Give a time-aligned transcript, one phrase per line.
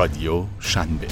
[0.00, 1.06] رادیو شنبه.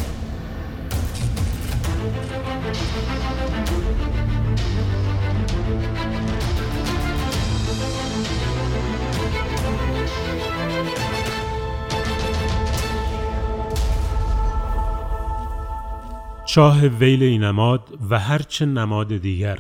[16.47, 17.81] چاه ویل اینماد
[18.11, 19.59] و هرچه نماد دیگر.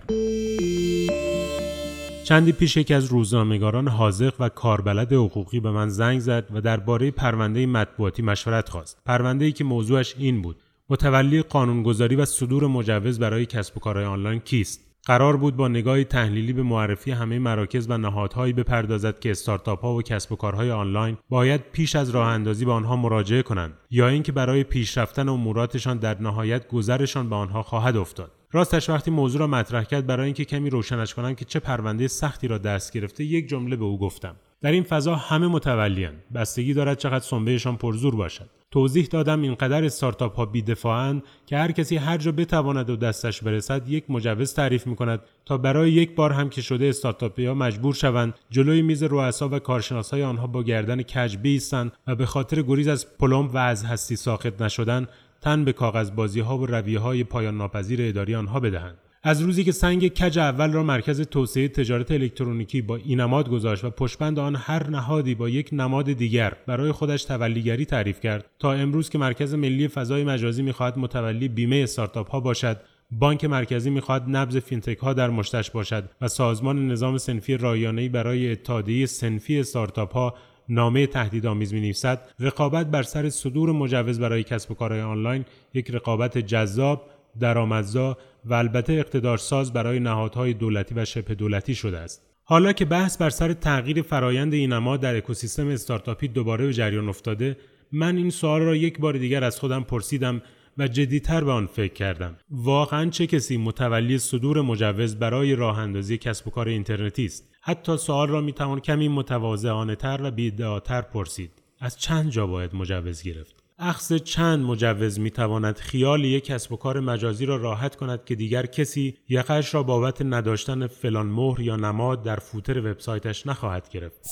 [2.28, 7.10] چندی پیش یکی از روزنامهگاران حاضق و کاربلد حقوقی به من زنگ زد و درباره
[7.10, 8.98] پرونده مطبوعاتی مشورت خواست.
[9.06, 10.56] پرونده ای که موضوعش این بود:
[10.90, 16.04] متولی قانونگذاری و صدور مجوز برای کسب و کارهای آنلاین کیست؟ قرار بود با نگاهی
[16.04, 20.70] تحلیلی به معرفی همه مراکز و نهادهایی بپردازد که استارتاپ ها و کسب و کارهای
[20.70, 25.98] آنلاین باید پیش از راه اندازی به آنها مراجعه کنند یا اینکه برای پیشرفتن اموراتشان
[25.98, 28.32] در نهایت گذرشان به آنها خواهد افتاد.
[28.52, 32.48] راستش وقتی موضوع را مطرح کرد برای اینکه کمی روشنش کنم که چه پرونده سختی
[32.48, 34.36] را دست گرفته یک جمله به او گفتم.
[34.60, 38.50] در این فضا همه متولیان بستگی دارد چقدر سنبهشان پرزور باشد.
[38.70, 43.88] توضیح دادم اینقدر استارتاپ ها بیدفاعن که هر کسی هر جا بتواند و دستش برسد
[43.88, 47.94] یک مجوز تعریف می کند تا برای یک بار هم که شده استارتاپی ها مجبور
[47.94, 52.62] شوند جلوی میز رؤسا و کارشناس های آنها با گردن کج بیستند و به خاطر
[52.62, 55.06] گریز از پلم و از هستی ساخت نشدن
[55.40, 58.98] تن به کاغذ بازی ها و رویه های پایان ناپذیر اداری آنها بدهند.
[59.22, 63.90] از روزی که سنگ کج اول را مرکز توسعه تجارت الکترونیکی با اینماد گذاشت و
[63.90, 68.50] پشبند آن هر نهادی با یک نماد دیگر برای خودش تولیگری تعریف کرد.
[68.58, 72.80] تا امروز که مرکز ملی فضای مجازی می‌خواهد متولی بیمه استارتاپ ها باشد
[73.10, 78.52] بانک مرکزی می‌خواهد نبض فینتک ها در مشتش باشد و سازمان نظام صنفی رایانه‌ای برای
[78.52, 80.34] اتحادیه صنفی استارتاپ ها
[80.68, 85.90] نامه تهدیدآمیز می نویسد رقابت بر سر صدور مجوز برای کسب و کارهای آنلاین یک
[85.90, 92.22] رقابت جذاب درآمدزا و البته اقتدارساز برای نهادهای دولتی و شبه دولتی شده است.
[92.44, 97.56] حالا که بحث بر سر تغییر فرایند ای‌نماد در اکوسیستم استارتاپی دوباره به جریان افتاده
[97.92, 100.42] من این سوال را یک بار دیگر از خودم پرسیدم
[100.78, 102.36] و جدیتر به آن فکر کردم.
[102.50, 107.96] واقعا چه کسی متولی صدور مجوز برای راه اندازی کسب و کار اینترنتی است؟ حتی
[107.96, 111.50] سوال را می‌توان کمی متواضعانه تر و بیدعاتر پرسید.
[111.80, 116.76] از چند جا باید مجوز گرفت؟ اخذ چند مجوز می تواند خیال یک کسب و
[116.76, 121.76] کار مجازی را راحت کند که دیگر کسی یقش را بابت نداشتن فلان مهر یا
[121.76, 124.28] نماد در فوتر وبسایتش نخواهد گرفت.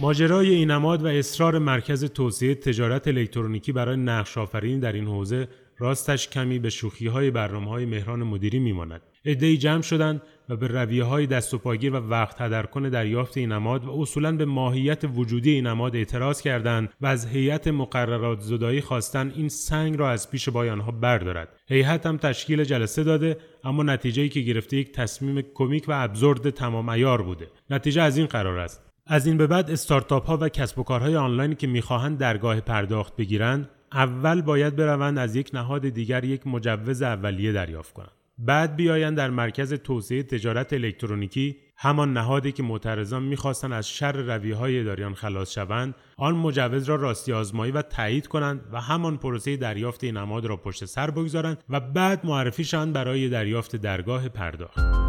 [0.00, 5.48] ماجرای این نماد و اصرار مرکز توسعه تجارت الکترونیکی برای نقش آفرینی در این حوزه
[5.82, 9.02] راستش کمی به شوخی های برنامه های مهران مدیری میماند.
[9.24, 13.52] ای جمع شدند و به رویه های دست و پاگیر و وقت تدرکن دریافت این
[13.52, 18.80] نماد و اصولا به ماهیت وجودی این نماد اعتراض کردند و از هیئت مقررات زدایی
[18.80, 21.48] خواستن این سنگ را از پیش بای آنها بردارد.
[21.68, 26.88] هیئت هم تشکیل جلسه داده اما نتیجه که گرفته یک تصمیم کمیک و ابزورد تمام
[26.88, 27.46] ایار بوده.
[27.70, 28.82] نتیجه از این قرار است.
[29.06, 33.16] از این به بعد استارتاپ ها و کسب و کارهای آنلاینی که می‌خواهند درگاه پرداخت
[33.16, 38.12] بگیرند اول باید بروند از یک نهاد دیگر یک مجوز اولیه دریافت کنند.
[38.38, 44.56] بعد بیایند در مرکز توسعه تجارت الکترونیکی همان نهادی که معترضان می‌خواستند از شر رویه
[44.56, 49.56] های اداریان خلاص شوند آن مجوز را راستی آزمایی و تایید کنند و همان پروسه
[49.56, 55.01] دریافت این نماد را پشت سر بگذارند و بعد معرفیشان برای دریافت درگاه پرداخت.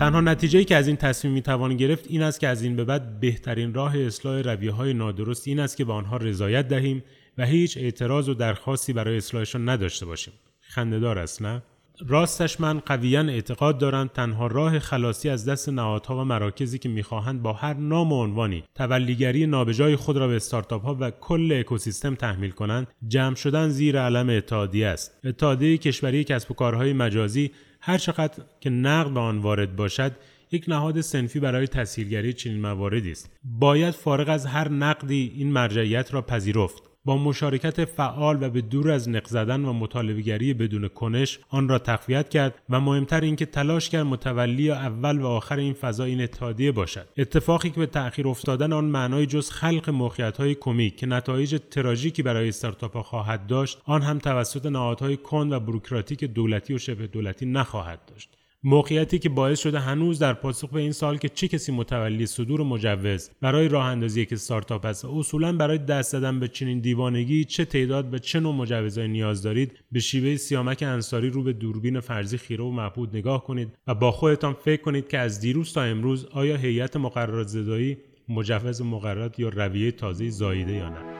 [0.00, 3.20] تنها نتیجه که از این تصمیم می‌توان گرفت این است که از این به بعد
[3.20, 7.02] بهترین راه اصلاح رویه های نادرست این است که به آنها رضایت دهیم
[7.38, 10.34] و هیچ اعتراض و درخواستی برای اصلاحشان نداشته باشیم.
[10.60, 11.62] خندهدار است نه؟
[12.06, 17.42] راستش من قویا اعتقاد دارم تنها راه خلاصی از دست نهادها و مراکزی که می‌خواهند
[17.42, 22.14] با هر نام و عنوانی تولیگری نابجای خود را به استارتاپ ها و کل اکوسیستم
[22.14, 25.18] تحمیل کنند جمع شدن زیر علم اتحادیه است.
[25.24, 27.50] اتحادیه کشوری کسب و کارهای مجازی
[27.80, 30.12] هر چقدر که نقد به آن وارد باشد
[30.52, 33.30] یک نهاد سنفی برای تسهیلگری چنین مواردی است.
[33.44, 36.89] باید فارغ از هر نقدی این مرجعیت را پذیرفت.
[37.04, 41.78] با مشارکت فعال و به دور از نق زدن و مطالبهگری بدون کنش آن را
[41.78, 46.72] تقویت کرد و مهمتر اینکه تلاش کرد متولی اول و آخر این فضا این اتحادیه
[46.72, 47.08] باشد.
[47.18, 52.22] اتفاقی که به تأخیر افتادن آن معنای جز خلق موقعیت های کمیک که نتایج تراژیکی
[52.22, 57.46] برای استارتاپ خواهد داشت آن هم توسط نهادهای کند و بروکراتیک دولتی و شبه دولتی
[57.46, 58.39] نخواهد داشت.
[58.62, 62.62] موقعیتی که باعث شده هنوز در پاسخ به این سال که چه کسی متولی صدور
[62.62, 67.64] مجوز برای راه اندازی یک استارتاپ است اصولا برای دست زدن به چنین دیوانگی چه
[67.64, 72.38] تعداد به چه نوع مجوزهای نیاز دارید به شیوه سیامک انصاری رو به دوربین فرضی
[72.38, 76.26] خیره و محبود نگاه کنید و با خودتان فکر کنید که از دیروز تا امروز
[76.26, 77.96] آیا هیئت مقررات زدایی
[78.28, 81.19] مجوز مقررات یا رویه تازه زاییده یا نه.